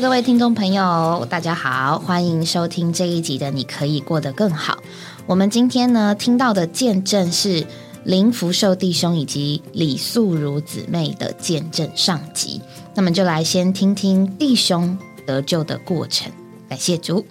[0.00, 4.72] 各位听众朋友，大家好，欢迎收听这一集的《你可以过得更好》。
[5.26, 7.66] 我们今天呢听到的见证是
[8.04, 12.62] 林福寿弟兄以及李素如姊妹的见证上集。
[12.94, 16.32] 那么就来先听听弟兄得救的过程。
[16.66, 17.26] 感谢主。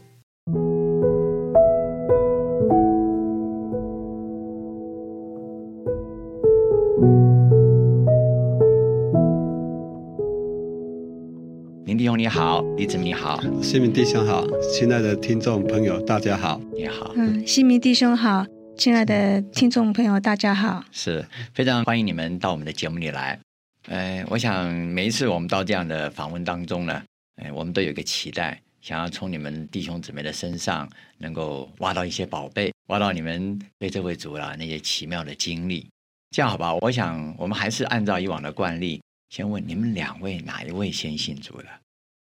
[12.30, 18.46] 好，李子你好，新民弟兄好，亲爱的听众朋友大家好，你好，嗯，新民弟兄好，
[18.78, 21.26] 亲爱的听众朋友大家好，是
[21.56, 23.40] 非常欢迎你们到我们的节目里来。
[23.88, 27.02] 呃，我想每一次我们到这样的访问当中呢，
[27.42, 30.88] 呃，我们都有一个期待，想要从你们弟兄姊妹的身上
[31.18, 35.88] 能够挖到一些宝贝，挖到你们对这位主啦那些奇妙的经历。
[36.30, 36.76] 这样好吧？
[36.76, 39.02] 我想我们还是按照以往的惯例，
[39.32, 41.66] 先问你们两位哪一位先信主的？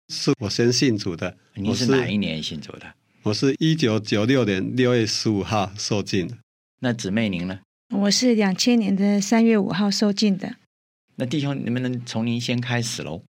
[0.09, 1.36] 是我先信主的。
[1.56, 2.94] 你是哪一年信主的？
[3.23, 6.38] 我是一九九六年六月十五号受浸的。
[6.80, 7.59] 那姊妹您呢？
[7.89, 10.58] 我是两千年的三月五号受浸的。
[11.16, 13.23] 那弟兄，能不能从您先开始喽？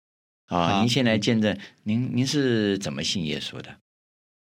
[0.46, 3.76] 啊，您先来见证，您您是怎么信耶稣的？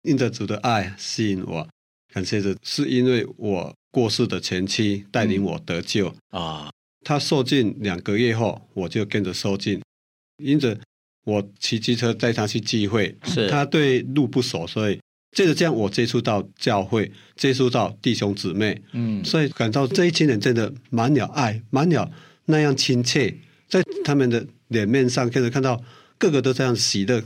[0.02, 1.68] 因着主的爱吸引我，
[2.12, 6.72] 感谢主，是因为我过世的前妻带领我得救啊。
[7.02, 9.80] 他受浸两个月后，我就跟着受浸，
[10.38, 10.76] 因着。
[11.26, 13.50] 我骑机车带他去聚会，是。
[13.50, 15.00] 他对路不熟，所以
[15.32, 22.10] 接着这样我接触到教会，接触到弟兄姊妹，嗯，所以感到这一群人真的满了爱，满了
[22.46, 23.36] 那样亲切，
[23.68, 25.84] 在他们的脸面上可以看到
[26.18, 27.22] 个个都这样喜乐，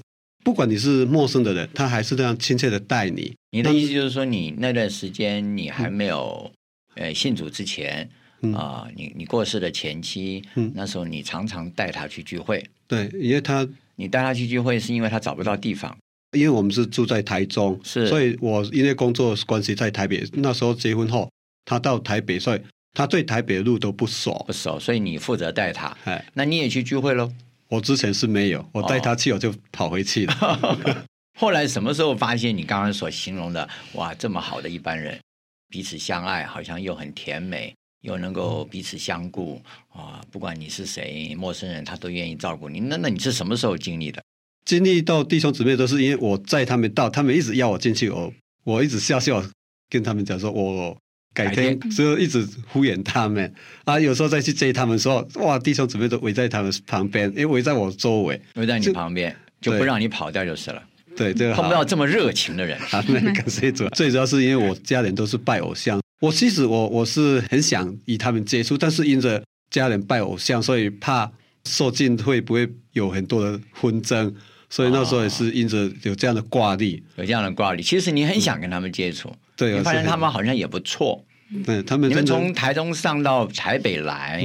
[0.45, 3.35] 不管你是陌生的人，他还是这样亲切的待你。
[3.51, 6.49] 你的意思就是说，你那段时间你还没有
[6.95, 8.09] 呃信主之前
[8.55, 10.41] 啊，你你过世的前妻，
[10.73, 13.67] 那时候你常常带他去聚会，对，因为他。
[13.99, 15.93] 你带他去聚会是因为他找不到地方，
[16.31, 20.25] 因为我们是住在台中，是，所以我因为工作关系在台北。
[20.35, 21.29] 那时候结婚后，
[21.65, 22.61] 他到台北，所以
[22.93, 25.95] 他对台北的路都不熟，不熟，所以你负责带他。
[26.05, 27.29] 哎，那你也去聚会喽？
[27.67, 31.03] 我之前是没有，我带他去，我就跑回去了。
[31.37, 35.19] 后来什么时候发现你刚刚所形容的哇，这么好的一般人，
[35.67, 37.75] 彼此相爱，好像又很甜美。
[38.01, 39.61] 又能够彼此相顾
[39.91, 40.21] 啊！
[40.31, 42.79] 不管你是谁，陌生人他都愿意照顾你。
[42.79, 44.21] 那那你是什么时候经历的？
[44.65, 48.31] 经历到弟兄姊妹都是因为我在他们到，他们一直要我进去，我
[48.63, 49.43] 我一直笑笑
[49.89, 50.95] 跟他们讲说，我
[51.33, 53.53] 改天，所以一直敷衍他们
[53.85, 53.99] 啊。
[53.99, 60.83] 有时候再去追他们说，哇，弟兄姊妹都围在他们旁边，因为围在我周围，围在你旁边，就不让你跑掉就是了。
[61.17, 62.79] 对，这个碰不到这么热情的人。
[63.07, 65.99] 那个最主，最主要是因为我家人都是拜偶像。
[66.19, 71.31] 我其实我我是很想与他们接触，但是因着家人拜偶像，所以怕
[71.65, 74.33] 受尽会不会有很多的纷争，
[74.69, 77.81] 所以那时候也是因着有这样的挂历，有这样的挂历。
[77.81, 81.23] 其实你很想跟他们接触，对，你发现他们好像也不错，
[81.65, 82.09] 对他们。
[82.09, 84.41] 你们从台中上到台北来，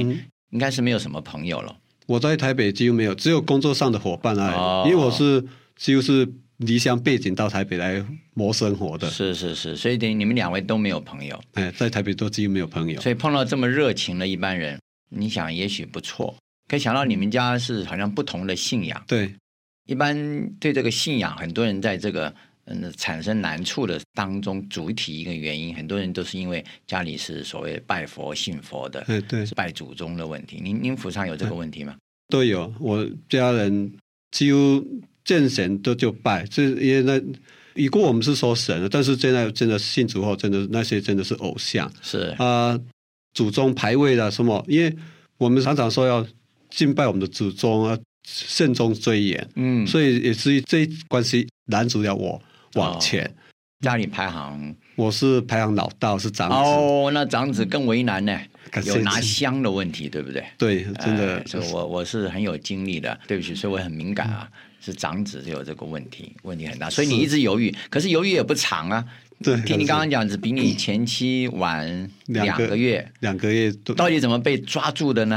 [0.51, 1.75] 应该是没有什么朋友了。
[2.05, 5.43] 我在台北几乎没有，只有工作上的伙伴啊，因为我是
[5.75, 6.25] 几乎是。
[6.57, 8.01] 离乡背景到台北来
[8.33, 14.79] 谋生活的，是是是，所以等于你们两位都没有朋友，哎，在台北都几乎没有朋友，所以碰到这么热情的一般人，
[15.09, 16.33] 你想也许不错，
[16.69, 19.33] 可以想到你们家是好像不同的信仰，对，
[19.85, 22.33] 一般对这个信仰，很多人在这个
[22.65, 30.61] 嗯产生难处的当中，主体一个原因，很多人都是因为家里是所谓拜佛信佛的，对对，是拜祖宗的问题。
[30.63, 31.97] 您您府上有这个问题吗？
[32.29, 33.93] 都有，我家人
[34.31, 34.81] 几乎。
[35.25, 37.21] 见神都就拜，这因为那
[37.73, 42.79] 以过我们是说神，但是现在真的信主后，真的那些真的是偶像，是啊，
[43.33, 44.63] 祖宗牌位的什么？
[44.69, 44.95] 因为
[45.37, 46.25] 我们常常说要
[46.69, 52.41] 敬拜我们的祖宗啊，慎终追远，嗯，所以也是这关系拦阻了我
[52.75, 53.35] 往前。
[53.81, 56.55] 家里排行，我是排行老大，是长子。
[56.55, 58.39] 哦，那长子更为难呢，
[58.83, 60.43] 有拿香的问题，对不对？
[60.57, 64.49] 对，真的，所以我我是很有经历的，对不起，所以我很敏感啊。
[64.81, 69.03] 是长子就有这个问题，问题很大，所以你一直犹豫，可是犹豫也不长啊。
[69.43, 75.35] 对，听你刚刚讲，只比你前妻晚两个月，两个月，到底怎么被抓住的呢？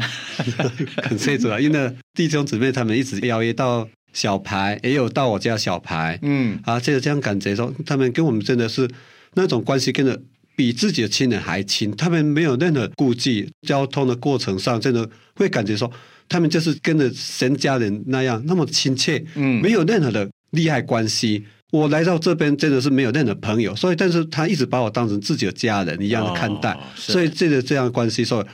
[1.02, 8.87] 很清楚啊，因为弟兄姊妹他们一直邀约到小牌，也有到我家小牌，嗯，啊，就是这样感觉说，他们跟我们真的是
[9.32, 10.20] 那种关系，跟着
[10.58, 15.88] 比自己的亲人还亲，他们没有任何顾忌，交通的过程上真的会感觉说。
[16.31, 21.43] 他们就是跟着神家人那样那么亲切，嗯，没有任何的利害关系。
[21.72, 28.46] 我来到这边真的是没有任何朋友，所以但是他一直把我当成自己的家人一样的看待，所以这个这样关系，所以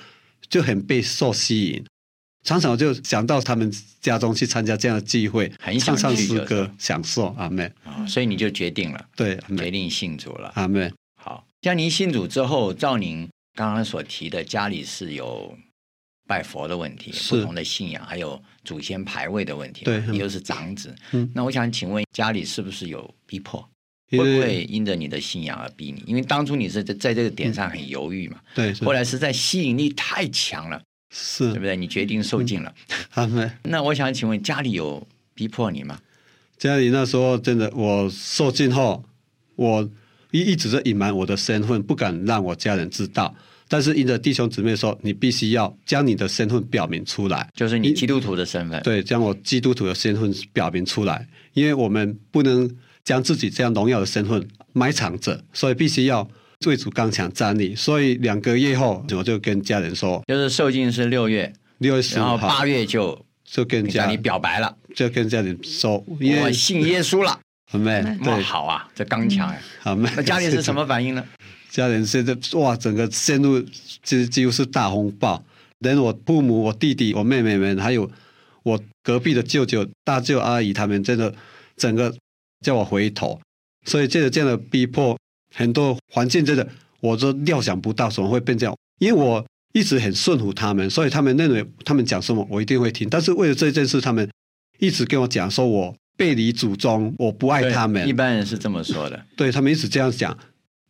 [0.48, 1.84] 就很被受吸引。
[2.44, 3.68] 常常就想到他们
[4.00, 5.50] 家中去参加这样的聚会，
[5.80, 10.92] 唱唱诗歌，享受阿妹啊，所以你就决定了，对，决定信主了，阿妹。
[11.64, 15.56] 好，像您信主之后，照您刚刚所提的，家里是有
[16.28, 23.66] 拜佛的问题，不同的信仰，还有祖先排位的问题，对，你又是长子，嗯，那我想请问，家里是不是有逼迫？
[24.10, 26.04] 会不会因着你的信仰而逼你？
[26.06, 30.82] 因为当初你是在在这个点上很犹豫嘛，对，后来实在吸引力太强了，
[31.14, 31.74] 是对不对？
[31.74, 32.74] 你决定受尽了。
[33.64, 35.98] 那我想请问，家里有逼迫你吗？
[36.58, 39.02] 家里那时候真的，我受尽后，
[39.56, 39.88] 我
[40.34, 43.34] 一一直在隐瞒我的身份，不敢让我家人知道。
[43.68, 48.82] 但是因着弟兄姊妹说，你必须要将你的身份表明出来，就是你基督徒的身份。
[48.82, 52.70] 对，将我基督徒的身份表明出来，因为我们不能。
[53.04, 54.42] 将自己这样荣耀的身份
[54.72, 56.26] 埋藏着，所以必须要
[56.64, 57.74] 为主刚强站立。
[57.74, 67.38] 所以两个月后，我就跟家人说，就是受尽是六月，六月十号，然后八月就就跟家里表白了，就跟家里说，我信耶稣了，
[67.70, 68.02] 好没？
[68.22, 70.10] 对，好啊，这刚强哎，好没？
[70.16, 71.24] 那家里是什么反应呢？
[71.70, 73.60] 家人现在哇，整个陷入
[74.02, 75.44] 其实几乎是大风暴。
[75.80, 78.10] 连我父母、我弟弟、我妹妹们，还有
[78.62, 81.34] 我隔壁的舅舅、大舅、阿姨，他们真的
[81.76, 82.14] 整个。
[82.60, 83.38] 叫我回头，
[83.84, 85.18] 所以这个这样的逼迫，
[85.54, 86.66] 很多环境真的
[87.00, 88.74] 我都料想不到怎么会变这样。
[89.00, 89.44] 因为我
[89.74, 93.06] 一直很顺服他们，所以他们认为他们讲什么我一定会听。
[93.10, 94.26] 但是为了这件事，他们
[94.78, 98.06] 一直跟我讲说我背离祖宗，我不爱他们。
[98.06, 100.36] 一般人是这么说的， 对他们一直这样讲。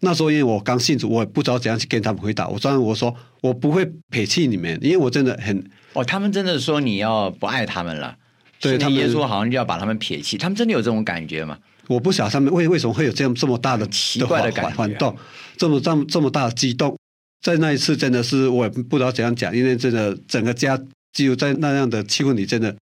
[0.00, 2.46] 那时候因为我刚信主，我也不知道怎样去跟他们回答。
[2.48, 8.16] 我当然我说我不会撇弃你们，因为我真的很哦，他们真的说你要不爱他们了。
[8.60, 11.58] 对他们耶稣好像就要把他们撇弃，他们真的有这种感觉吗？
[11.86, 15.16] 我不晓得他们为为什么会有这样这么大的奇怪的感觉，
[15.58, 16.96] 这么这么这么大的激动，
[17.42, 20.78] 在那一次真的是我也不知道怎样讲，因为真的整个家
[21.12, 22.74] 几乎在那样的气氛里真的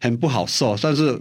[0.00, 0.76] 很不好受。
[0.80, 1.20] 但是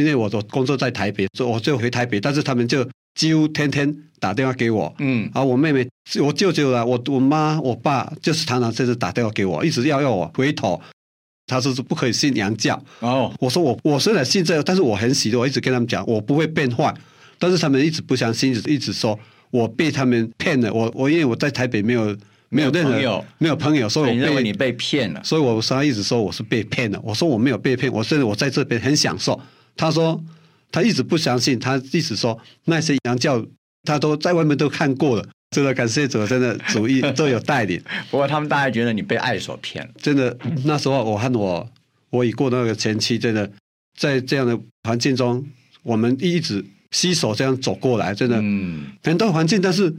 [0.00, 5.88] 因为我的工作在台北，所以我就回台北，但是他们就几乎天天打电话给我，嗯，啊，我妹妹、
[6.20, 10.80] 我舅舅啊，我我妈、我爸就是常常就是打电话给我，一直要要我回头。
[11.46, 16.94] 他说是不可以信洋教哦，我说我我虽然信这个，但是我很喜乐，我一直跟他们讲我不会变坏，
[17.38, 19.18] 但是他们一直不相信，一直一直说
[19.50, 20.72] 我被他们骗了。
[20.72, 22.16] 我我因为我在台北没有
[22.48, 22.92] 没有任何
[23.36, 26.98] 没有朋友，所以我认为你被骗了，所以我刚刚一直说我是被骗了。
[27.04, 29.38] 我说我没有被骗，我甚至我在这边很享受。
[29.76, 30.22] 他说
[30.70, 33.44] 他一直不相信，他一直说那些洋教
[33.84, 35.28] 他都在外面都看过了。
[35.50, 37.80] 真的感谢主，真的主意都有带领。
[38.10, 39.90] 不过他们大概觉得你被爱所骗了。
[40.02, 41.70] 真的，那时候我和我
[42.10, 43.48] 我已过那个前妻，真的
[43.96, 45.46] 在这样的环境中，
[45.84, 48.36] 我们一直携手这样走过来，真的
[49.04, 49.60] 很多环境。
[49.60, 49.94] 但是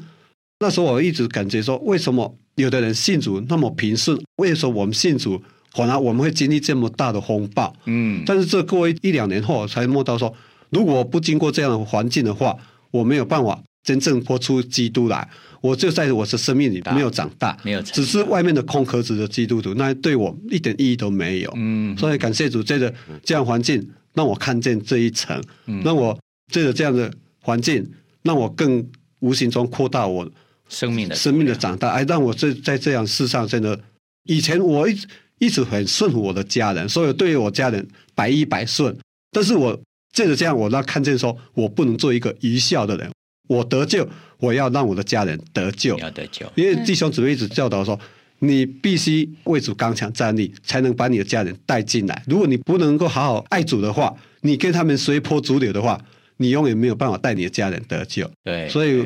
[0.60, 4.22] 那时候我一直感觉说，为什么有的人信主那么平顺？
[4.36, 5.42] 为什么我们信主，
[5.76, 7.76] 反而我们会经历这么大的风暴？
[7.86, 8.24] 嗯。
[8.26, 10.34] 但是这过一两年后，才摸到说，
[10.70, 12.58] 如果不经过这样的环境的话，
[12.92, 13.62] 我没有办法。
[13.86, 15.30] 真正活出基督来，
[15.62, 21.54] 我就在我的生命里没有长大，没有，只是外面的空壳子的基督徒，那对我一点意义都没有。
[21.56, 22.92] 嗯，所以感谢主，这个
[23.24, 25.40] 这样环境让我看见这一层，
[25.84, 26.18] 让我
[26.52, 27.88] 这个这样的环境
[28.24, 28.84] 让我更
[29.20, 30.28] 无形中扩大我
[30.68, 33.80] 生命的生命的长大，哎，让我这在这样世上真的，
[34.24, 34.98] 以前我一
[35.40, 38.96] 一直很顺服我的家人，所以对于我家人百依百顺，
[39.32, 39.80] 但是我
[40.12, 43.10] 这个这样，我那看见说我不能做一个愚孝的人。
[43.48, 44.08] 我得救，
[44.40, 45.96] 我要让我的家人得救。
[46.00, 48.00] 要得救，因为弟兄姊妹一直教导说，
[48.40, 52.24] 你必须为主刚强站立，才能把你的家人带进来。
[52.26, 56.04] 如果你不能够好好爱主的话，你跟他们随波逐流的话，
[56.38, 58.28] 你永远没有办法带你的家人得救。
[58.44, 59.06] 对，所以，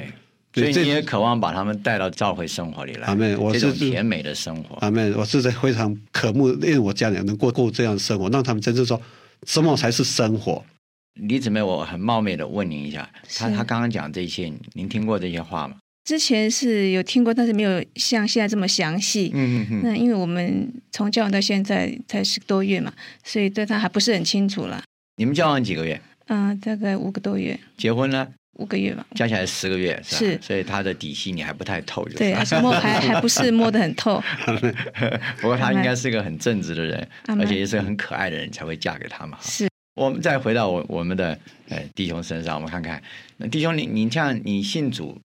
[0.53, 3.07] 所以你也渴望把他们带到教会生活里来。
[3.07, 4.75] 阿妹，我是甜美的生活。
[4.77, 8.99] 阿妹，我是在非常渴慕，因为我家人能过过这样的生活，让他们真正说
[9.45, 10.63] 什么才是生活。
[11.13, 15.75] 李姊妹，我很冒昧的问您一下，他他刚刚讲这些，您听过这些话吗？
[16.05, 19.29] 之前是有听过，但是没有像现在这么详细。
[19.33, 19.81] 嗯嗯嗯。
[19.83, 22.91] 那因为我们从交往到现在才十个多月嘛，
[23.23, 24.81] 所以对他还不是很清楚了。
[25.17, 26.01] 你们交往几个月？
[26.27, 27.59] 嗯，大概五个多月。
[27.77, 28.27] 结婚呢？
[28.59, 29.05] 五个月吧。
[29.15, 30.37] 加起来十个月是。
[30.41, 34.21] 所以他的底细你还不太透，对，还是摸还 还不是摸得很透。
[35.41, 39.37] 不过他应该是个很正直的人，而且也是个很可爱的人，才会嫁给他嘛。
[39.41, 39.67] 是。
[39.95, 41.37] 我们再回到我我们的
[41.67, 43.01] 呃弟兄身上，我们看看
[43.35, 45.19] 那弟兄，你你像你信主，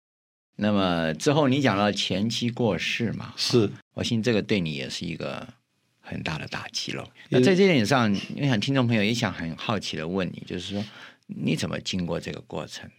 [0.55, 5.45] 那么之后你讲到前妻过世嘛，是我信这个对你也是一个
[5.99, 7.05] 很大的打击了。
[7.27, 10.85] 那在这点上，我想听众朋友也想很好奇的问你，就是说
[11.27, 12.89] 你怎么经过这个过程？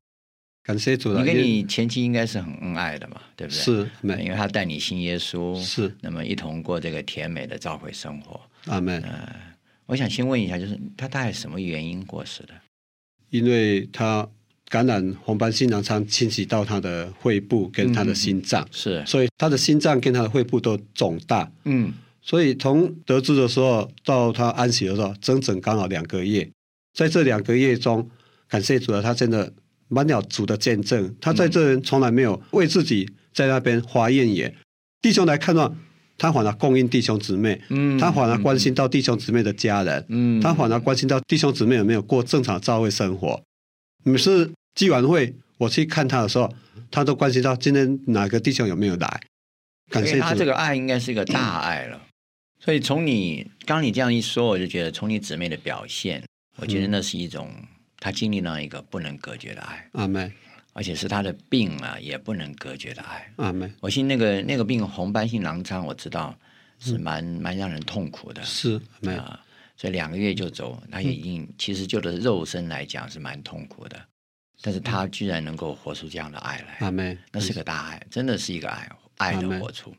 [0.64, 3.60] 感谢主，你跟你前妻应该是很恩爱的嘛，对不对？
[3.60, 3.90] 是，
[4.22, 8.40] 因为他带你信耶稣，是那么一同过这个甜美的召会生活。
[8.66, 9.02] 阿门。
[9.86, 12.54] 我想先问一下，就是他大概什么原因过世的？
[13.30, 14.26] 因为他
[14.68, 21.50] 感染红斑性狼疮侵袭到他的肺部跟他的心脏，是，所以他的心脏跟他的肺部都肿大。
[21.64, 21.92] 嗯，
[22.22, 26.48] 所以从得知的时候到他安息的时候，整整刚好两个月。
[26.94, 28.08] 在这两个月中，
[28.48, 29.52] 感谢主啊，他真的
[29.92, 31.14] 满了主的见证。
[31.20, 34.52] 他在这从来没有为自己在那边花怨言，
[35.00, 35.72] 弟兄来看到。
[36.18, 43.42] 他反而供应弟兄姊妹，嗯，他反而关心到弟兄姊妹的家人，嗯，他反而关心到弟兄姊妹有没有过正常教会生活。
[44.04, 46.54] 每次聚完会，我去看他的时候，
[46.92, 49.20] 他都关心到今天哪个弟兄有没有来。
[49.90, 52.00] 感谢他这个爱应该是一个大爱了。
[52.60, 56.22] 所以从你刚你这样一说，我就觉得从你姊妹的表现，
[56.58, 57.50] 我觉得那是一种
[58.02, 59.88] 他经历了一个不能隔绝的爱。
[59.92, 60.32] 阿门。
[60.74, 63.30] 而且是他的病啊，也不能隔绝的爱。
[63.36, 63.72] 阿门。
[63.78, 66.36] 我信那个那个病红斑性狼疮，我知道
[66.80, 68.42] 是蛮蛮让人痛苦的。
[68.42, 69.38] 是，啊，
[69.76, 74.00] 所以两个月就走，他已经其实就的肉身来讲是蛮痛苦的，
[74.62, 76.78] 但是他居然能够活出这样的爱来。
[76.80, 77.16] 阿门。
[77.30, 79.94] 那是个大爱，真的是一个爱，爱的活出。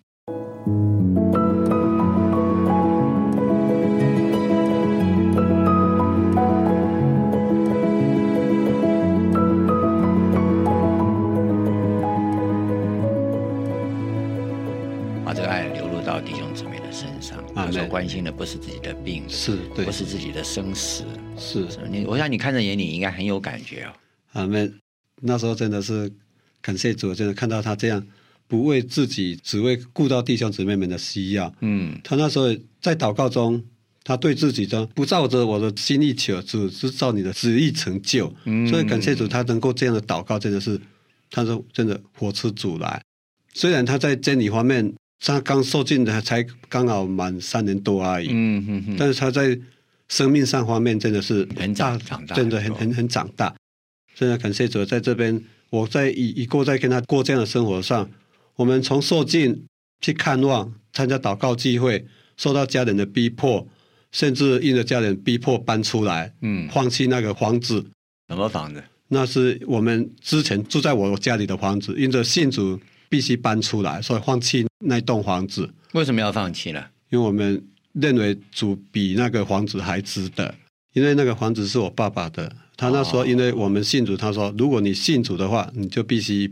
[17.94, 21.06] 关心的不是自己的病，是对，不是自己的生死，
[21.38, 22.08] 是你。
[22.08, 23.94] 我想你看在眼里，应该很有感觉哦。
[24.32, 24.74] 阿门。
[25.22, 26.12] 那时候真的是
[26.60, 28.04] 感谢主，真的看到他这样
[28.48, 31.54] 不为自己，只为顾到弟兄姊妹们的需要。
[31.60, 32.48] 嗯，他那时候
[32.82, 33.64] 在祷告中，
[34.04, 40.82] 他对自己说：“不照着我的心意求，只是照你的旨意成就。”嗯，所以感谢主，他能够这样的祷告，真的是
[41.30, 43.04] 他说真的活出主来。
[43.54, 44.92] 虽然他在真理方面。
[45.26, 49.58] 他刚受尽的才刚好满三年多而已，嗯嗯嗯，但是他在
[50.10, 51.98] 生命上方面真的是很大，
[52.36, 53.56] 真的很很很长大。
[54.14, 58.10] 真的感谢主，在这边我在一一过在跟他过这样的生活上，
[58.58, 59.66] 我们从受尽
[60.02, 63.66] 去看望、参加祷告聚会，受到家人的逼迫，
[64.12, 67.86] 甚至因着家人逼迫搬出来，嗯，放弃那个房子。
[68.28, 68.84] 什么房子？
[69.08, 72.78] 那是我们之前住在我家里的房子，因着信主。
[73.14, 75.70] 必须搬出来，所以放弃那栋房子。
[75.92, 76.84] 为什么要放弃呢？
[77.12, 80.56] 因为我们认为主比那个房子还值得。
[80.94, 86.52] 因为那个房子是我爸爸的，他那时候因为我们信主，他说如果你信主的话，你就必须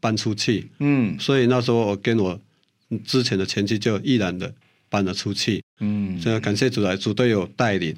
[0.00, 0.70] 搬出去。
[0.80, 2.38] 嗯，所以那时候我跟我
[3.06, 4.52] 之前的前妻就毅然的
[4.90, 5.62] 搬了出去。
[5.80, 7.96] 嗯，所以感谢主来，主都有带领。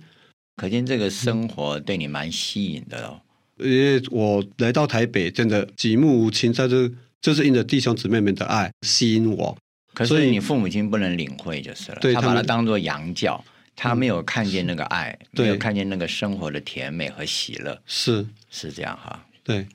[0.54, 3.20] 可见这个生活对你蛮吸引的哦。
[3.58, 6.88] 因为我来到台北，真的举目无亲，在这。
[7.24, 9.56] 就是因着弟兄姊妹们的爱吸引我，
[9.94, 11.98] 可是你父母亲不能领会就是了。
[12.12, 13.42] 他把它当做洋教，
[13.74, 17.80] 他没有看见那个爱，没有看见那个生活的甜美和喜乐。
[17.86, 19.24] 是是这样哈。
[19.42, 19.66] 对，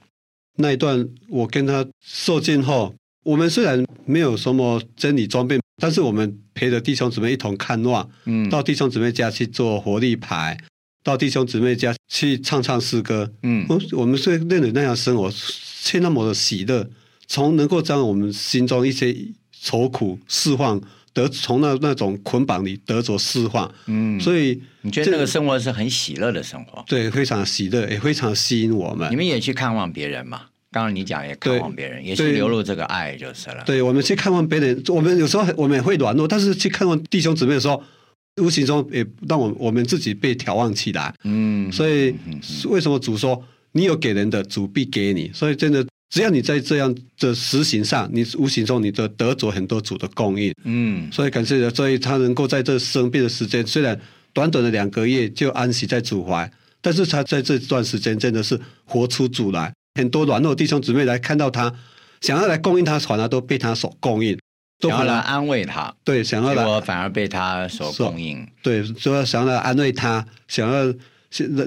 [0.57, 10.55] 那一段我跟他受尽后，我们虽然没有什么真理装备，但是我们陪着弟兄姊妹一同看望，嗯，到弟兄姊妹家去做活力牌，
[11.03, 15.31] 到弟兄姊妹家去唱唱诗歌，嗯，我我们是认为那样生活
[15.81, 16.87] 却那么的喜乐。
[17.29, 19.15] 从能够将我们心中一些
[19.61, 20.81] 愁苦释放，
[21.13, 23.71] 得从那那种捆绑里得着释放。
[23.85, 26.83] 嗯，所以你觉得那个生活是很喜乐的生活？
[26.87, 29.11] 对，非常喜乐，也非常吸引我们。
[29.11, 30.41] 你们也去看望别人嘛？
[30.71, 33.63] 刚刚你讲也看望别人，也是流露这个爱就是了。
[33.65, 37.83] 对，我们去看望别人，我们有时候我们也会软弱，但是去看望弟兄姊妹的时候，
[38.41, 41.13] 无形中也让我我们自己被眺望起来。
[41.23, 42.15] 嗯，所以
[42.65, 43.43] 为什么主说
[43.73, 45.29] 你有给人的，主必给你？
[45.31, 45.85] 所以真的。
[46.09, 53.99] 只要你在这样的实行上，你无形中你就得着很多主的供应，嗯，所以感谢，所以他能够在这生病的时间，虽然
[54.33, 56.51] 短短的两个月就安息在主怀，
[56.81, 61.71] 但是他在这段时间真的是活出主来，很多软弱弟兄姊妹来看到他，
[62.21, 64.35] 想要来供应他，反而都被他所供应，
[64.81, 65.13] 想要来。
[65.19, 70.91] 安慰他，对，想要来反而被他所供应，对，说想要来安慰他，想要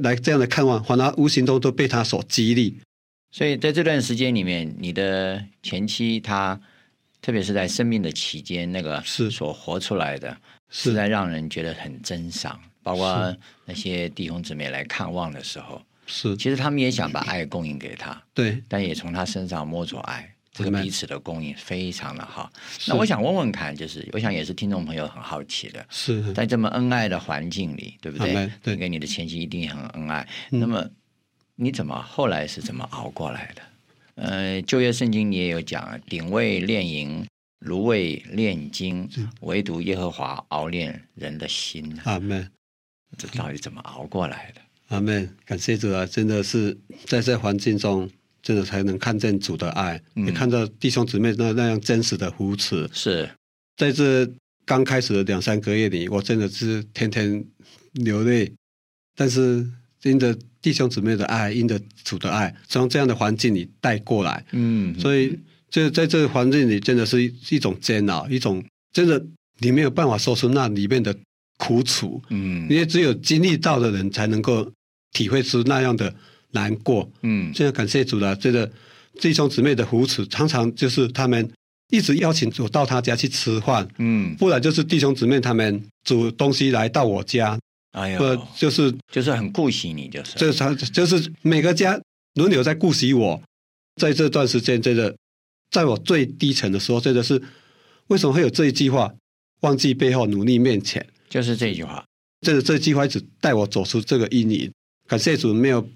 [0.02, 2.80] 来这样的看望，反而无形中都被他所激励。
[3.32, 6.60] 所以在这段时间里面，你的前妻她，
[7.22, 10.36] 特别是在生命的期间，那个是所活出来的，
[10.68, 12.60] 是在让人觉得很珍赏。
[12.82, 13.34] 包括
[13.64, 22.52] 那些弟兄姊妹来看望的时候，是其实他们也想把爱供应给他，对，但也从他身上摸着爱，这个彼此的供应非常的好。
[22.86, 28.50] 那我想问问看，就是我想也是听众朋友很好奇的，是在这么恩爱的环境里，对不对？
[28.62, 30.28] 对，跟你的前妻一定很恩爱。
[30.50, 30.86] 那么。
[31.56, 33.62] 你怎么后来是怎么熬过来的？
[34.14, 37.26] 呃，旧约圣经你也有讲，鼎位炼银，
[37.60, 39.08] 芦苇炼金，
[39.40, 41.98] 唯独耶和华熬炼人的心。
[42.04, 42.50] 阿门。
[43.16, 44.60] 这到底怎么熬过来的？
[44.88, 45.34] 阿门。
[45.44, 46.04] 感谢主啊！
[46.06, 48.08] 真的是在这环境中，
[48.42, 52.88] 真的才能看见主的爱，也看到弟兄姊妹那那样真实的扶持。
[52.92, 53.30] 是
[53.76, 54.26] 在这
[54.64, 57.44] 刚开始的两三个月里，我真的是天天
[57.92, 58.52] 流泪，
[59.14, 59.66] 但是
[60.02, 64.44] 因着弟兄姊妹的爱，因着主的爱，从这样的环境里带过来。
[64.52, 65.38] 嗯，所以。
[65.72, 69.24] 就在这个环境里，真的是一种煎熬，一种真的
[69.60, 71.16] 你没有办法说出那里面的
[71.56, 72.22] 苦楚。
[72.28, 74.70] 嗯，因为只有经历到的人才能够
[75.14, 76.14] 体会出那样的
[76.50, 77.10] 难过。
[77.22, 78.70] 嗯，现在感谢主了，这个
[79.18, 81.50] 弟兄姊妹的扶持，常常就是他们
[81.88, 83.88] 一直邀请我到他家去吃饭。
[83.96, 87.58] 嗯，不然就是弟兄姊妹他们煮东西来到我家。
[87.92, 88.18] 哎呀，
[88.56, 91.98] 就是就是很顾惜你，就是就是他就是每个家
[92.34, 93.40] 轮流在顾惜我，
[93.96, 95.14] 在这段时间真的。
[95.70, 97.42] 在我最低层的时候，真的是
[98.08, 99.10] 为什么会有这一句话？
[99.62, 102.04] 忘记背后，努力面前，就是这句话。
[102.42, 104.70] 这这句话一直带我走出这个阴影。
[105.08, 105.88] 感谢主，没有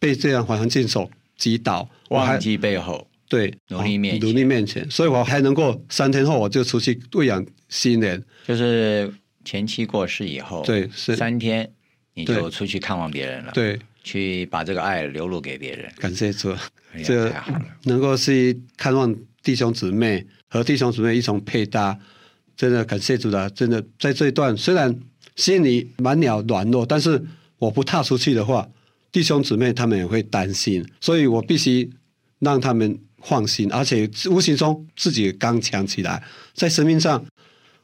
[0.00, 1.88] 被这样环境所击倒。
[2.08, 8.20] 忘记背后，对，努力面努力面前，所以我还能够三天后我就出去喂养新人。
[8.48, 9.14] 就是
[9.44, 11.16] 前妻过世以后，对，是。
[11.16, 11.72] 三天
[12.14, 13.52] 你就出去看望别人了。
[13.52, 13.78] 对。
[14.02, 16.56] 去把这个爱流露给别人，感谢主，
[17.04, 17.30] 这
[17.82, 21.98] 能够是看望弟兄姊妹和弟兄姊妹一同配搭，
[22.56, 24.98] 真的感谢主的，真的在这一段虽然
[25.36, 27.22] 心里满了软弱，但是
[27.58, 28.66] 我不踏出去的话，
[29.12, 31.90] 弟兄姊妹他们也会担心，所以我必须
[32.38, 37.22] 让他们放心，而且无形中自己刚强起来，在生命上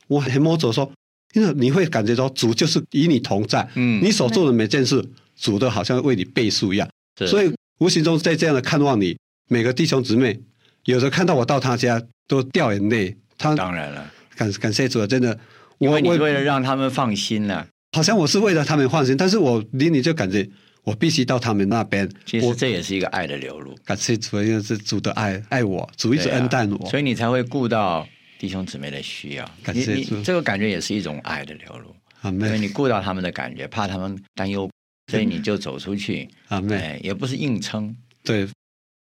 [0.06, 0.90] 我很摸着说，
[1.36, 5.08] 因为你会感觉到主就是与你同在，嗯，你所做的每件事。
[5.38, 6.88] 主都好像为你背书一样，
[7.28, 9.14] 所以无形中在这样的看望你，
[9.50, 10.40] 每个弟兄姊妹，
[10.86, 13.14] 有时候看到我到他家都掉眼泪。
[13.36, 15.38] 他当然了，感感谢主，真的，
[15.76, 20.48] 我为你为了让他们放心呢，好像我是为了他们放心，但是我离你就感觉
[20.84, 22.10] 我必须到他们那边。
[22.24, 23.76] 其实这也是一个爱的流露。
[23.84, 29.50] 感谢主，因为是主的爱爱我，主一直恩待我，所以你才会顾到弟兄姊妹的需要。
[29.62, 31.94] 感谢主，这个感觉也是一种爱的流露。
[32.30, 34.68] 因为你顾到他们的感觉，怕他们担忧。
[35.08, 37.96] 所以你就走出去，哎，也不是硬撑。
[38.24, 38.44] 对，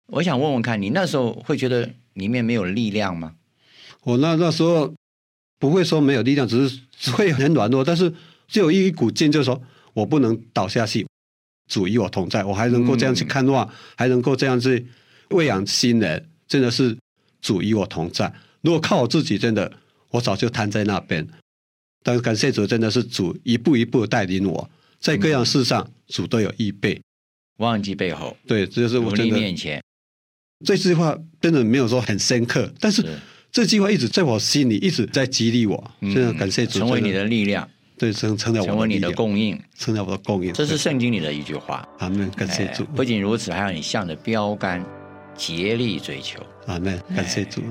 [0.08, 3.34] 我想问问看你那时候会觉得里面没有力量吗？
[4.02, 4.94] 我那那时候
[5.58, 8.12] 不会说没有力量，只是只会很软弱，但是
[8.46, 9.58] 就有一股劲，就是说
[9.94, 11.06] 我不能倒下去，
[11.72, 14.86] 主与我同在，我还能够这样去看望，还能够这样去
[15.30, 16.94] 喂养新人，真的是
[17.40, 18.30] 主与我同在。
[18.66, 19.72] 如果靠我自己，真的
[20.10, 21.24] 我早就瘫在那边。
[22.02, 24.68] 但是感谢主，真的是主一步一步带领我。
[24.98, 27.00] 在各样事上，主都有预备。
[27.58, 29.36] 忘记背后，对，这就是我真的。
[29.36, 29.80] 面前，
[30.64, 33.06] 这句话真的没有说很深刻，但是
[33.52, 35.92] 这句话一直在我心里，一直在激励我。
[36.00, 40.52] 真的感谢主，成为你的力量，对，成成了我成为你的供应，成了我的供应。
[40.52, 41.88] 这是圣经里的一句话。
[42.00, 42.84] 阿门，感谢主。
[42.96, 44.84] 不仅如此，还要你向着标杆
[45.36, 46.40] 竭力追求。
[46.66, 47.62] 阿门，感谢主。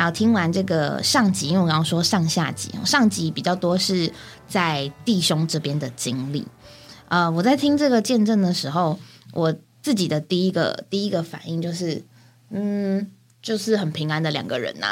[0.00, 4.10] 好，听完这个上集，因为我刚刚说上下集，上集比较多是
[4.48, 6.48] 在弟兄这边的经历。
[7.08, 8.98] 呃，我在听这个见证的时候，
[9.34, 12.02] 我自己的第一个第一个反应就是，
[12.48, 13.10] 嗯，
[13.42, 14.88] 就是很平安的两个人呐。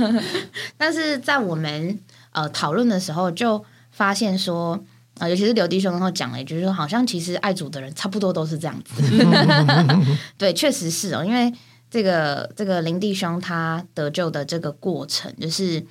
[0.78, 4.82] 但是在我们呃讨论的时候，就发现说，
[5.18, 9.02] 啊，尤其是刘弟兄，然后讲了一句，说好像其实爱主的人差不多都是这样子。
[10.38, 11.52] 对，确实是哦，因为。
[11.92, 15.86] 这个这个林弟兄他得救的这个过程，就是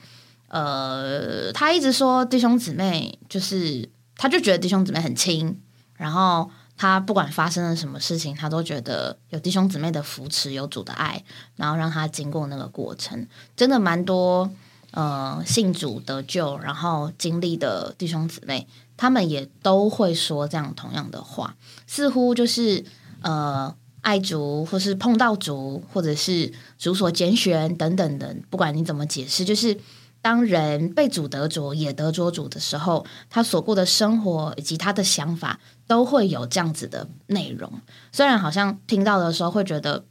[0.47, 5.61] 呃，他一直说弟兄姊妹，就是他就觉得弟兄姊妹很亲，
[5.93, 11.23] 然后他不管发生了什么事情，他都觉得有弟兄姊妹的扶持，有主的爱，
[11.55, 14.49] 然后让他经过那个过程，真的蛮多
[14.89, 22.83] 呃信主得救，然后经历的弟兄姊妹，他们也都会说这样同样的话，似乎就是
[23.21, 23.75] 呃。
[24.01, 29.77] 爱主，或是碰到主，或者是主所拣选等等的，不管你怎么解释，就是
[30.21, 37.71] 当人被主得着，也得着主的时候，他所过的生活以及他的想法，都会有这样子的内容。
[38.11, 40.03] 虽然好像听到的时候会觉得，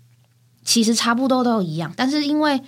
[0.64, 2.60] 其实差不多都一样，但是因为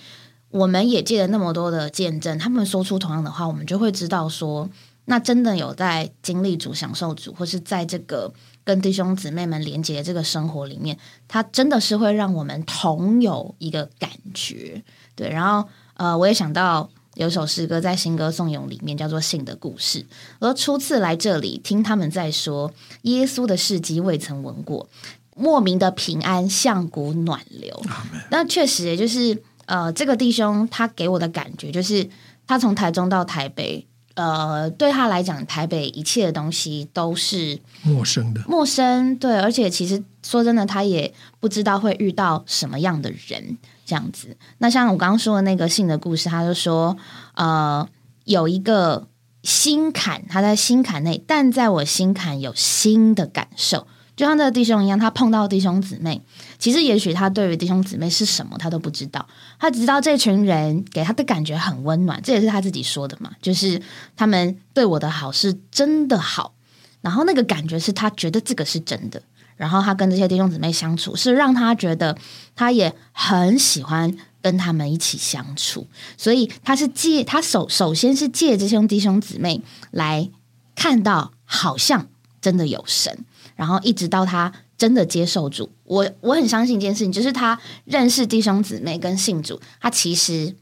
[0.51, 4.69] 我们也借了那么多的见证，他们说出同样的话，我们就会知道说，
[5.07, 8.33] 那真的有在经历主、享受主，或是在这个。
[8.65, 14.85] 跟弟兄姊妹们连接这个生活里面，它真的是会让我们同有一个感觉，
[15.17, 15.29] 对。
[15.29, 20.03] 然后，呃，我也想到，有首诗歌在新歌颂咏里面叫做《信的故事》，
[20.39, 24.89] 而初次来这里听他们在说耶稣的事迹未曾闻过，
[25.35, 27.83] 莫名的平安像股暖流。
[28.31, 32.09] 那确实也就是呃，这个弟兄他给我的感觉就是
[32.47, 33.89] 他从台中到台北。
[34.15, 39.17] 呃，对他来讲，台北一切的东西都是陌生的，陌生。
[39.17, 44.37] 对，而且其实说真的，他也不知道会遇到什么样的人这样子。
[44.59, 46.97] 那像我刚刚说的那个信的故事，他就说，
[47.35, 47.89] 呃，
[48.25, 49.07] 有一个
[49.43, 53.87] 心坎，他在心坎内，但在我心坎有新的感受。
[54.15, 56.21] 就像这个弟兄一样，他碰到弟兄姊妹，
[56.63, 59.27] 其实也许他对于弟兄姊妹是什么，他都不知道。
[59.59, 63.83] 他只知道这群人给他的感觉很温暖，这也是他自己说的嘛，就是
[64.17, 66.55] 他们对我的好是真的好。
[67.01, 69.21] 然后那个感觉是他觉得这个是真的。
[69.57, 72.17] 然后他跟这些弟兄姊妹相处，是让他觉得
[72.55, 75.89] 他也很喜欢跟他们一起相处。
[76.17, 80.31] 所以他是借他首首先是借这些弟兄姊妹来
[80.77, 82.07] 看到，好像
[82.41, 83.25] 真的有神。
[83.57, 90.57] 然后一直到他真的接受主，我我很相信一件事情，就是他认识弟兄姊妹跟信主，他其实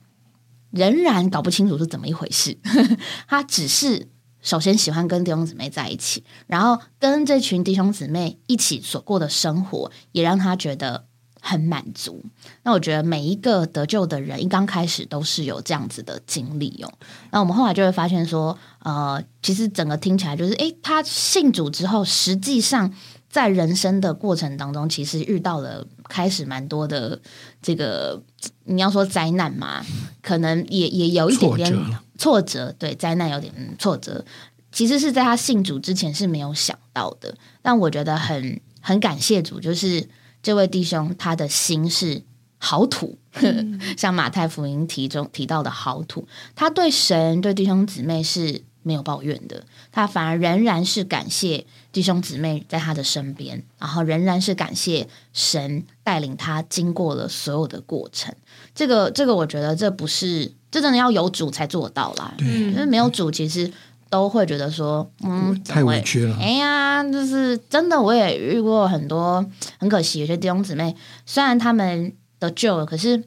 [0.70, 2.58] 仍然搞不清楚是怎么一回事。
[3.28, 4.08] 他只是
[4.42, 11.04] 首先喜欢跟弟兄姊妹在一起，然后跟这群弟兄姊妹一起所过的生活，也让他觉得
[11.40, 12.24] 很满足。
[12.64, 16.92] 那我觉得每一个得救的人一刚开始都是有这样子的经历哦。
[17.30, 18.58] 那我们后来就会发现说。
[18.82, 22.90] 呃，其实整个听起来就是，诶，他信主之后，实际上
[23.30, 27.18] 在人生的过程当中，其实遇到了开始蛮多的
[27.62, 28.20] 这个，
[28.64, 29.86] 你要说灾难嘛，
[30.20, 31.72] 可能也也有一点点
[32.18, 34.24] 挫折，对，灾难有点挫折。
[34.72, 40.08] 其实是在他信主之前是没有想到的，但我觉得很很感谢主，就是
[40.42, 42.22] 这位弟兄他的心是
[42.58, 43.16] 好土，
[43.96, 48.64] 像马太福音提中提到的好土，他对神对弟兄姊妹是。
[48.82, 58.34] 没有抱怨的，他反而仍然是感谢弟兄姊妹在他的身边，然后仍然是感谢神带领他经过了所有的过程。
[58.74, 62.34] 这个，这个，我觉得这不是，这真的要有主才做到啦。
[62.38, 63.72] 嗯因为没有主，其实
[64.08, 66.36] 都会觉得说，嗯，太委屈了。
[66.40, 69.44] 哎呀，就是真的，我也遇过很多，
[69.78, 73.24] 很可惜，有些弟兄姊妹虽然他们得救了，可是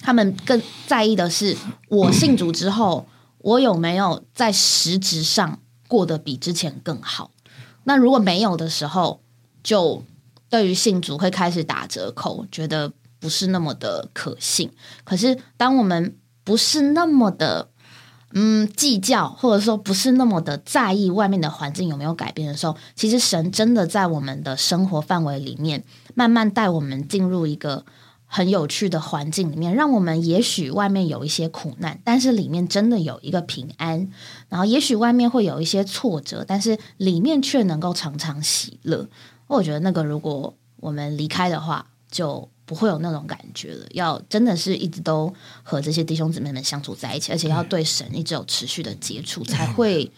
[0.00, 1.56] 他们更在意的是
[1.88, 3.06] 我信主之后。
[3.40, 7.30] 我有没有在实质上过得比之前更好？
[7.88, 9.22] 那如果没有的时候，
[9.62, 10.04] 就
[10.50, 14.70] 对于信主会开始打折扣，觉得不是那么的可信。
[15.04, 17.70] 可是，当我们不是那么的
[18.34, 25.82] 嗯计较，或者说不是那么的在意外面的环境有没有改变的时候，其实神真的在我们的生活范围里面，
[26.14, 27.86] 慢慢带我们进入一个。
[28.30, 34.08] 很有趣的环境里面，让我们也许外面有一些苦难，但是里面真的有一个平安。
[34.50, 39.08] 然后也许外面会有一些挫折，但是里面却能够常常喜乐。
[39.46, 43.86] 我觉得那个如果我们离开的话，就不会有那种感觉了。
[43.92, 50.10] 要真的是一直都和这些弟兄姊妹们相处在一起，而且要对神一直有持续的接触，才会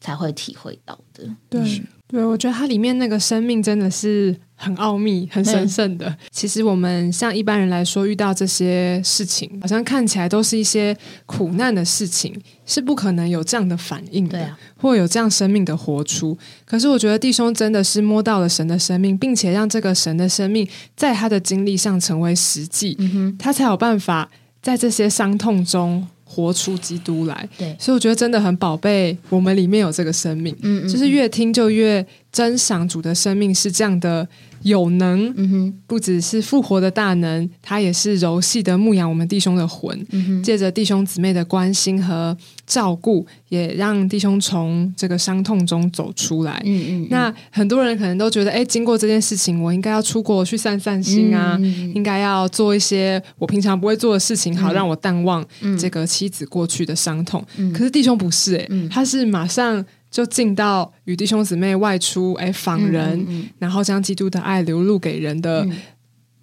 [0.00, 1.26] 才会体会到的。
[1.48, 1.82] 对。
[2.06, 6.16] 对，我觉得它里面那个生命真的是很奥秘、很神圣的。
[6.30, 10.96] 其实我们像一般人来说，遇到这些事情，好像看起来都是一些
[11.26, 16.36] 苦难的事情，是不可能有这样的反应的，或有这样生命的活出。
[16.64, 22.96] 可是我觉得弟兄真的是摸到了神的生命，并且让这个神的生命在他的经历上成为实际，
[23.38, 24.30] 他才有办法
[24.62, 26.06] 在这些伤痛中。
[26.26, 34.28] 活出基督来，对，所以我觉得真的很宝贝，我们里面有这个生命，嗯，就是越听就越珍赏主的生命是这样的。
[34.64, 39.94] 有能，嗯哼，不只是复活的大能，他也是柔细的牧养我们弟兄的魂。
[40.42, 42.34] 借着弟兄姊妹的关心和
[42.66, 46.62] 照顾，也让弟兄从这个伤痛中走出来。
[46.64, 47.08] 嗯嗯。
[47.10, 51.58] 那很多人可能都觉得，哎，经过这件事情，我应该要出国去散散心啊，
[51.94, 55.44] 应该要做一些我平常不会做的事情，好让我淡忘
[55.78, 57.44] 这个妻子过去的伤痛。
[57.74, 59.84] 可是弟兄不是，哎，他是马上。
[60.14, 65.66] 就进到与弟兄姊妹外出，哎，访人，然后将基督的爱流露给人的，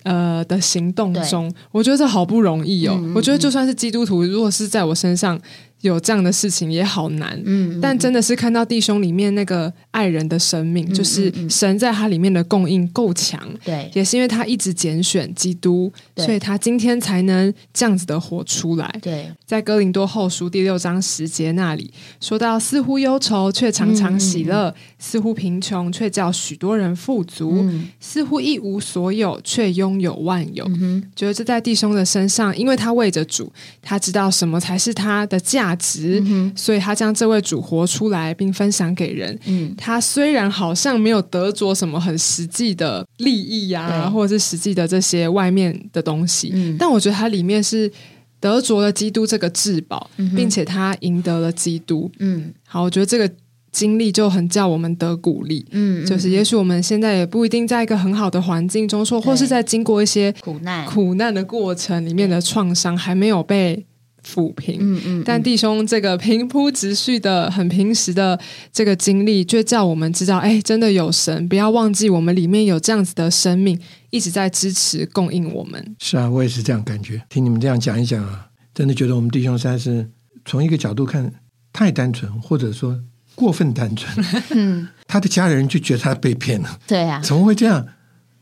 [0.04, 3.02] 呃的行动中，我觉得这好不容易哦。
[3.16, 5.40] 我觉得就算是基督徒，如果是在我身上
[5.80, 18.94] 有这样的事情也好难，嗯，但真的是看到弟兄里面那个爱人的生命，就是神在他里面的供应够强，对，也是因为他一直拣选基督，所以他今天才能这样子的活出来。
[19.02, 27.66] 对，在哥林多后书第六章十节那里说到，似乎忧愁却常常喜乐，似乎贫穷却叫许多人富足，
[28.02, 30.70] 似乎一无所有却拥有万有。
[31.16, 33.50] 觉得这在弟兄的身上，因为他为着主，
[33.82, 35.62] 他知道什么才是他的价。
[35.62, 36.24] 价值，
[36.56, 39.38] 所以他将这位主活出来，并分享给人。
[39.46, 47.92] 嗯，他虽然好像没有得着什么很实际的利益呀，或者是实际的这些外面的东西，嗯，但我觉得它里面是
[48.40, 52.12] 得着了基督这个至宝，并且他赢得了基督。
[52.20, 53.28] 嗯，好，我觉得这个
[53.72, 55.66] 经历就很叫我们得鼓励。
[55.72, 63.84] 嗯，就是也许我们现在也不一定在一个很好的环境中，说或是在经过一些苦难苦难的过程里面的创伤还没有被。
[64.26, 68.40] 抚平，嗯嗯，但弟兄这个平铺直叙的、很平时的
[68.72, 73.80] 这个经历，就叫我们知道，哎，真的有神，不要忘记我们里面有这样子的生命，
[74.12, 75.96] 一直在支持、供应我们。
[76.00, 77.22] 是啊，我也是这样感觉。
[77.30, 80.08] 听你们这样讲一讲啊，真的觉得我们弟兄三是
[80.46, 81.34] 从一个角度看
[81.74, 83.00] 太单纯，或者说
[83.34, 84.26] 过分单纯。
[84.52, 86.80] 嗯，他的家人就觉得他被骗了。
[86.86, 87.88] 对啊，怎么会这样？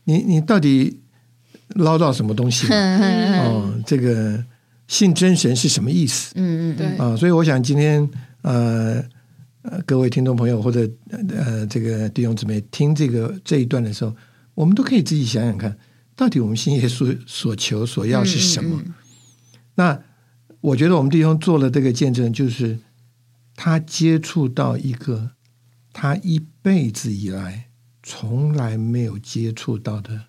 [0.04, 1.00] 你你到底
[1.76, 2.66] 捞到什么东西？
[2.70, 4.44] 哦，这个。
[4.90, 6.32] 信真神是什么意思？
[6.34, 8.10] 嗯嗯，对啊，所以我想今天
[8.42, 9.00] 呃
[9.62, 10.80] 呃各位听众朋友或者
[11.28, 14.12] 呃这个弟兄姊妹听这个这一段的时候，
[14.52, 15.78] 我们都可以自己想想看，
[16.16, 18.82] 到底我们信耶稣所求所要是什么？
[19.76, 19.96] 那
[20.60, 22.76] 我觉得我们弟兄做了这个见证，就是
[23.54, 25.30] 他接触到一个
[25.92, 27.66] 他一辈子以来
[28.02, 30.20] 从来没有接触到的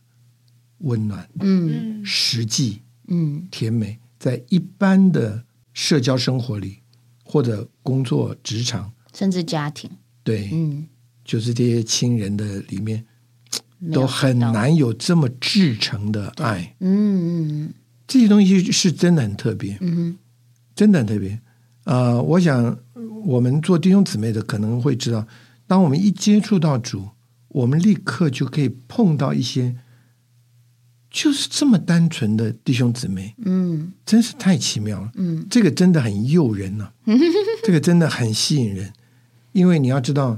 [0.82, 3.98] 温暖，嗯，实际，嗯，甜美。
[4.22, 6.78] 在一般的社交生活里，
[7.24, 9.90] 或者工作职场，甚至家庭，
[10.24, 10.86] 对，嗯，
[11.26, 13.04] 就是这些亲人的里面，
[13.92, 16.76] 都很难有这么至诚的爱。
[16.82, 17.74] 嗯嗯，
[18.06, 20.16] 这些东西是真的很特别，嗯
[20.76, 21.42] 真的很特别。
[21.86, 22.78] 啊，我想
[23.26, 25.26] 我们做弟兄姊妹的可能会知道，
[25.66, 27.10] 当我们一接触到主，
[27.48, 29.76] 我们立刻就可以碰到一些。
[31.12, 36.90] 就是这么单纯的弟兄姊妹，嗯，真是太奇妙了，嗯，这个真的很诱人呐，
[37.66, 38.94] 这个真的很吸引人，
[39.52, 40.38] 因为你要知道，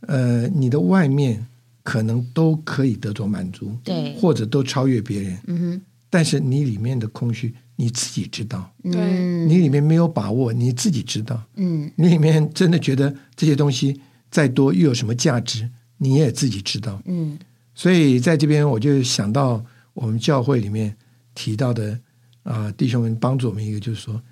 [0.00, 1.46] 呃，你的外面
[1.82, 13.98] 可能都可以得着满足，对，或者都超越别人，嗯哼，但是你里面的空虚你自己知道，对，你里面没有把握你自己知道，嗯，你里面真的觉得这些东西
[14.30, 17.38] 再多又有什么价值，你也自己知道，嗯，
[17.74, 19.64] 所以在这边我就想到。
[20.00, 20.96] 我们教会里面
[21.34, 22.00] 提到的
[22.44, 24.22] 啊，弟兄们帮助我们一个，就是说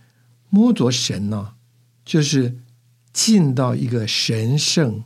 [0.48, 1.56] 摸着神呢，
[2.04, 2.62] 就是
[3.12, 5.02] 进到一个神圣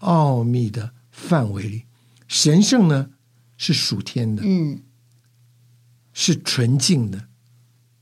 [0.00, 1.84] 奥秘的范围里。
[2.28, 3.10] 神圣呢
[3.56, 4.82] 是属天的，嗯，
[6.12, 7.28] 是纯净的，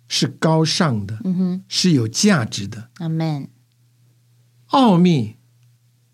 [0.09, 2.91] 是高尚的，嗯哼，是有价值的。
[2.95, 3.49] 阿门。
[4.67, 5.37] 奥秘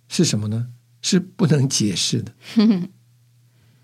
[0.09, 0.69] 是什么呢？
[1.01, 2.35] 是不能解释的。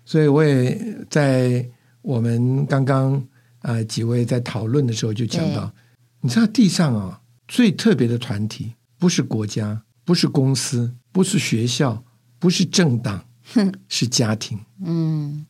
[0.05, 1.71] 所以我也在。
[2.07, 3.21] 我们刚刚
[3.59, 5.69] 啊几位在讨论的时候就讲到，
[6.21, 12.05] 你知道地上啊最特别的团体不是国家，不是公司，不是学校，
[12.39, 13.25] 不是政党，
[13.89, 14.57] 是家庭。
[14.85, 15.45] 嗯，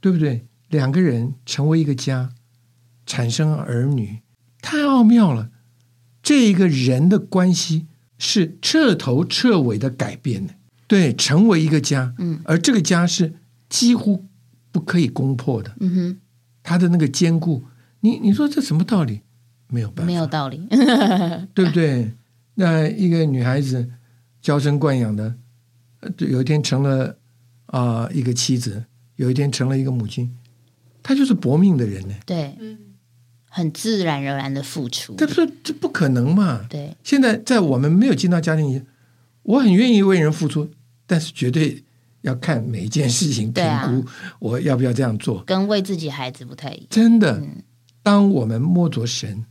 [0.00, 0.46] 对不对？
[0.68, 2.34] 两个人成为一个家，
[3.06, 4.18] 产生儿女，
[4.60, 5.48] 太奥妙了。
[6.22, 7.86] 这一个人的关系
[8.18, 10.52] 是彻头彻尾的改变的，
[10.86, 12.14] 对，成为一个家。
[12.18, 13.32] 嗯，而这个家是
[13.70, 14.26] 几乎。
[14.72, 16.20] 不可以攻破的，嗯哼，
[16.62, 17.64] 他的那个坚固，
[18.00, 19.20] 你你说这什么道理？
[19.68, 20.66] 没有办法，没有道理，
[21.54, 22.12] 对不对？
[22.54, 23.90] 那一个女孩子
[24.40, 25.34] 娇生惯养的，
[26.18, 27.16] 有一天成了
[27.66, 28.84] 啊一个妻子，
[29.16, 30.36] 有一天成了一个母亲，
[31.02, 32.14] 她就是搏命的人呢。
[32.26, 32.78] 对，嗯，
[33.48, 36.66] 很自然而然的付出，这不这不可能嘛？
[36.68, 38.82] 对，现在在我们没有进到家庭里，
[39.42, 40.70] 我很愿意为人付出，
[41.06, 41.84] 但是绝对。
[42.22, 44.04] 要看每一件事情评估，
[44.38, 45.42] 我要不要这样做？
[45.44, 46.86] 跟为自己孩子不太一样。
[46.90, 47.42] 真的，
[48.02, 49.44] 当我们摸着神，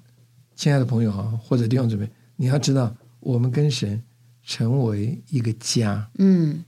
[0.55, 4.01] 亲爱的朋友啊，或者弟兄姊妹，你要知道，我们跟神
[4.45, 6.63] 成为一个家，嗯，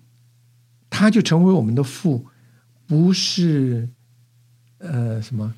[0.89, 2.25] 他就成为我们的父，
[2.85, 3.87] 不是
[4.79, 5.53] 呃什么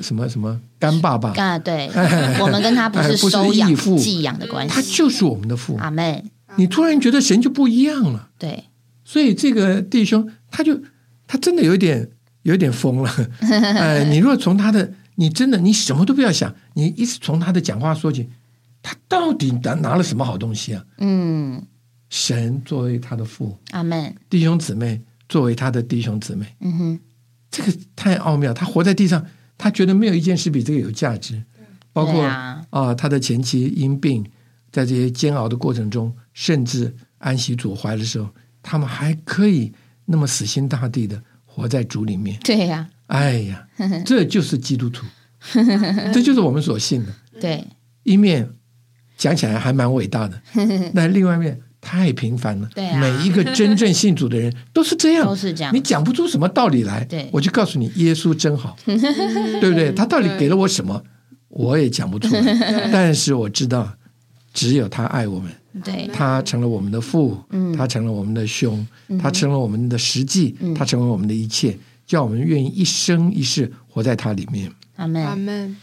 [0.00, 1.58] 什么什么干爸爸啊？
[1.58, 1.90] 对，
[2.40, 5.76] 我们跟他不是收养、寄养的关系，他就是我们的父。
[5.78, 6.24] 阿妹，
[6.56, 8.66] 你突然觉得神就不一样了，对。
[9.12, 10.80] 所以这个弟兄，他就
[11.26, 12.08] 他真的有点
[12.44, 13.10] 有点疯了。
[13.44, 18.30] 哎，你若从他的，你真的你什么都不要想，你一直从他的讲话说起，
[18.80, 20.82] 他到底拿拿了什么好东西啊？
[20.96, 21.62] 嗯，
[22.08, 24.14] 神作为他的父，阿门。
[24.30, 27.00] 弟兄姊妹作为他的弟兄姊妹，嗯哼，
[27.50, 28.54] 这个太奥妙。
[28.54, 29.22] 他活在地上，
[29.58, 31.42] 他觉得没有一件事比这个有价值。
[31.92, 32.24] 包括
[32.70, 34.24] 啊，他的前妻因病，
[34.70, 38.30] 在这些煎熬的过程中，甚至安息主怀的时候，
[38.62, 39.72] 他们还可以
[40.06, 42.38] 那么死心塌地的活在主里面。
[42.44, 43.66] 对呀，哎呀，
[44.06, 45.04] 这就是基督徒，
[46.12, 47.12] 这就是我们所信的。
[47.40, 47.64] 对，
[48.04, 48.48] 一面
[49.16, 50.40] 讲起来还蛮伟大的，
[50.94, 52.68] 那另外一面太平凡了。
[52.74, 55.74] 对，每一个真正信主的人都是这样，都是这样。
[55.74, 57.04] 你讲不出什么道理来。
[57.04, 59.92] 对，我就告诉你，耶稣真好，对不对？
[59.92, 61.02] 他到底给了我什么？
[61.48, 63.96] 我也讲不出来，但是我知道，
[64.54, 65.52] 只有他爱我们，
[65.84, 67.38] 对，他成了我们的父，
[67.76, 68.86] 他成了我们的兄，
[69.20, 74.70] 他成了我们的实际，他成为我们的一切，叫我们愿意一生一世活在他里面。
[74.96, 75.76] 阿门，阿门。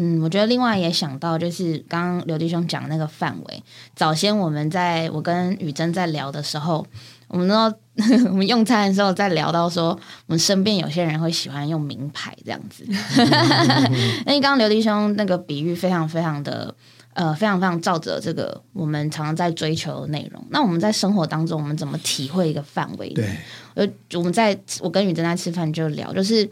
[0.00, 3.62] 嗯，我觉得另外也想到，就是刚刚刘弟兄讲那个范围，
[3.96, 6.86] 早先我们在我跟雨珍在聊的时候。
[7.30, 7.54] 我们都
[8.30, 12.86] 我们用餐的时候在聊到说，我们身边有些人会喜欢用名牌这样子。
[14.24, 16.74] 因为刚刚刘弟兄那个比喻非常非常的
[17.14, 20.44] 呃非常非常照着这个我们常常在追求的内容。
[20.50, 23.08] 那我们在生活当中，我们怎么体会一个范围？
[23.10, 23.28] 对，
[23.74, 26.48] 呃，我们在我跟雨珍在吃饭就聊，就是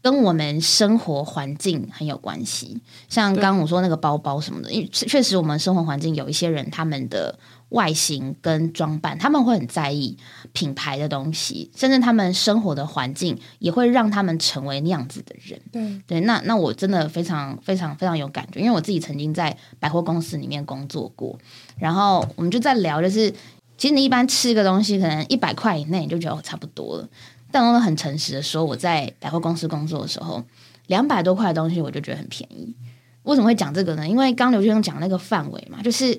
[0.00, 2.80] 跟我们生活环境很有关系。
[3.08, 7.38] 像刚刚我说那个包包什么的，因为确实我们生活环境有一些人他们的。
[7.70, 10.16] 外形跟装扮，他们会很在意
[10.52, 15.60] 品牌的东西，甚至他们生活的环境也会让他们成为那样子的人。
[15.70, 21.38] 对对，那那我真的非常非常非常有感觉，因为我自己曾经在百货公司里面工作过，
[21.76, 23.30] 然后我们就在聊，就是
[23.76, 27.08] 其实你一般吃一个东西，可能一百块以内你就觉得差不多了，
[27.50, 30.42] 但我很诚实的说，我在百货公司工作的时候，
[30.86, 32.74] 两百多块的东西我就觉得很便宜。
[33.24, 34.08] 为什么会讲这个呢？
[34.08, 36.18] 因为刚刘先生讲那个范围嘛，就是。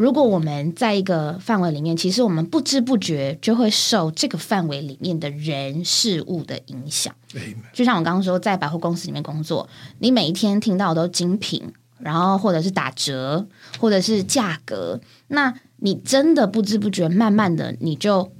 [0.00, 7.14] 如果我们在一个范围里面，其实我们不知不觉就会受这个范围里面的人事物的影响。
[7.74, 13.46] 就像我刚刚说，在百货公司里面工作，你每一天听到的都精品，然后或者是打折，
[13.78, 18.32] 或者是价格，那你真的不知不觉，慢慢的，你就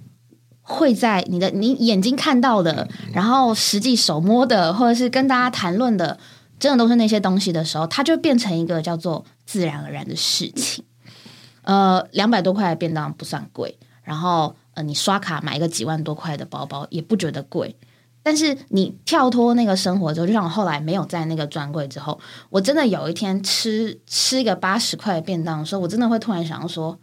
[0.63, 6.19] 会在你的你眼睛看到的，然后实际手摸的，或者是跟大家谈论的，
[6.59, 10.83] 真的都是那些东西的时候，它就变成一个叫做自然而然的事情。
[11.63, 17.77] 呃，两百多块的便当不算贵，然后呃，你刷卡买一个几万多块的包包也不觉得贵，
[18.23, 22.19] 但是你跳脱那个生活之后，就像我后来没有在那个专柜之后，
[22.51, 26.99] 我真的有一天吃吃一个八十块的便当的时候，我真的会突然想要说，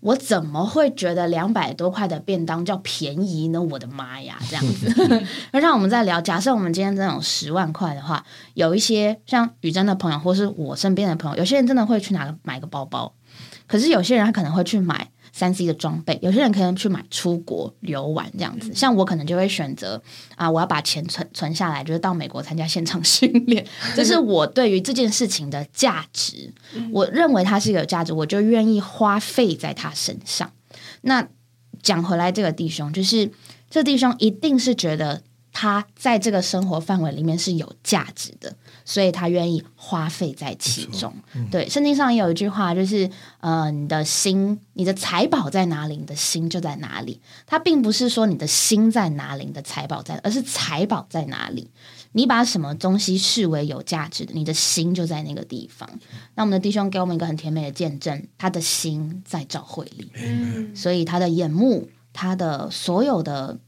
[0.00, 3.62] 我怎么会觉得两百多块的便当叫便宜呢？
[3.62, 5.24] 我的妈呀，这样子。
[5.52, 13.14] 那让我们再聊，假设我们今天真的有十万块的话，有一些像雨珍的朋友，或是我身边的朋友，有些人真的会去拿个买个包包。
[13.72, 18.70] 可是有些人他可能会去买三 C 的装备，有些人可能去买出国游玩这样子。
[18.74, 20.02] 像我可能就会选择
[20.36, 23.66] 啊，我要把钱存存下来，就是到美国参加现场训练。
[23.96, 26.52] 这是我对于这件事情的价值，
[26.92, 30.52] 我认为它是有价值，我就愿意花费在他身上。
[31.00, 31.26] 那
[31.82, 33.30] 讲回来，这个弟兄就是
[33.70, 38.54] 这弟兄一定是觉得他在这个生活范围里面是有价值的。
[38.84, 41.14] 所以他愿意花费在其中。
[41.52, 47.20] 对，圣经上也有一句话，就是呃，你的心，你的财宝在哪里，你的心就在哪里。
[47.46, 51.70] 它并不是说你的心在哪里，你的财宝在，而是财宝在哪里。
[52.10, 55.88] 你把什么东西视为有价值的，你的心就在那个地方。
[56.34, 60.10] 那我们的弟兄给我们一个很甜美的见证，他的心在教会里，
[60.74, 63.60] 所以他的眼目，他的所有的。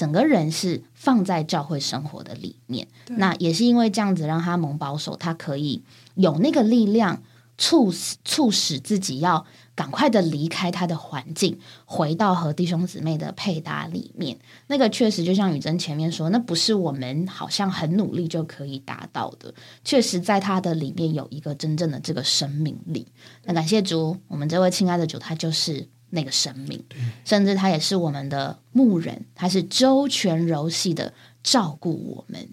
[0.00, 5.82] 整个人是放在教会生活的里面，那也是因为这样子让他蒙保守，他可以
[6.14, 7.22] 有那个力量
[7.58, 14.38] 促使促使自己要赶快的离开他的环境，回到和弟兄姊妹的配搭里面。
[14.68, 19.54] 那个确实就像雨珍前面说，那不是我们好像很努力就可以达到的。
[19.84, 23.06] 确实，在他的里面有一个真正的这个生命力。
[23.44, 25.86] 那感谢主，我们这位亲爱的主，他就是。
[26.10, 26.84] 那个生命，
[27.24, 32.48] 甚至他也是我们的牧人，他是周全柔细的照顾我们。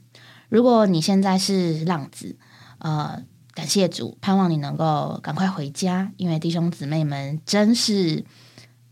[0.49, 2.37] 如果你现在是浪子，
[2.77, 8.23] 呃，感谢主，盼望你能够赶快回家，因为弟兄姊妹们真是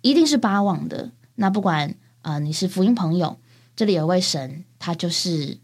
[0.01, 1.11] 一定是巴望的。
[1.35, 3.37] 那不管呃你是福音朋友，
[3.75, 5.59] 这里有位神，他就是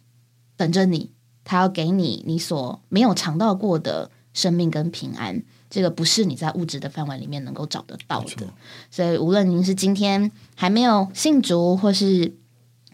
[0.55, 1.11] 等着你，
[1.43, 5.43] 他要给你你所没有尝到过的生命跟平安。
[5.71, 8.45] 这个不是你在物质的范围里面能够找得到的，
[8.91, 12.33] 所以无论您是今天还没有信主，或是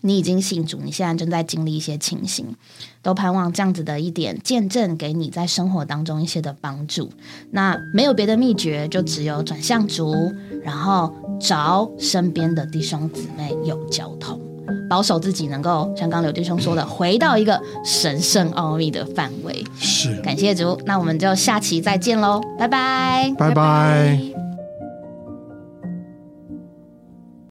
[0.02, 2.56] 你已经信主，你现在正在经历一些情形，
[3.02, 7.12] 都盼望这样子的一点见证，给你在生活当中一些的帮助。
[7.50, 10.14] 那没有别的秘诀，就只有转向主，
[10.64, 11.12] 然后
[11.42, 14.40] 找身边的弟兄姊妹有交通，
[14.90, 19.64] 保守自己能够像刚刘弟兄说的，回到一个神圣奥秘的范围。
[19.80, 24.47] 是，感谢主，那我们就下期再见喽，拜拜，拜拜。